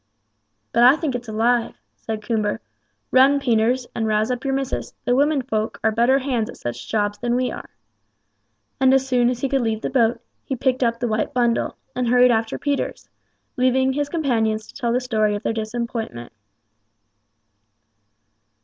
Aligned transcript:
"But 0.73 0.81
I 0.81 0.95
think 0.95 1.13
it's 1.13 1.27
alive," 1.29 1.75
said 1.95 2.23
Coomber. 2.23 2.59
"Run, 3.11 3.39
Peters, 3.39 3.85
and 3.93 4.07
rouse 4.07 4.31
up 4.31 4.43
your 4.43 4.53
missus; 4.55 4.95
the 5.05 5.13
womenfolk 5.15 5.79
are 5.83 5.91
better 5.91 6.17
hands 6.17 6.49
at 6.49 6.57
such 6.57 6.89
jobs 6.89 7.19
than 7.19 7.35
we 7.35 7.51
are;" 7.51 7.69
and 8.79 8.95
as 8.95 9.07
soon 9.07 9.29
as 9.29 9.41
he 9.41 9.47
could 9.47 9.61
leave 9.61 9.81
the 9.81 9.91
boat, 9.91 10.19
he 10.43 10.55
picked 10.55 10.81
up 10.83 10.99
the 10.99 11.07
white 11.07 11.35
bundle, 11.35 11.75
and 11.95 12.07
hurried 12.07 12.31
after 12.31 12.57
Peters, 12.57 13.09
leaving 13.57 13.93
his 13.93 14.09
companions 14.09 14.65
to 14.65 14.73
tell 14.73 14.91
the 14.91 14.99
story 14.99 15.35
of 15.35 15.43
their 15.43 15.53
disappointment. 15.53 16.33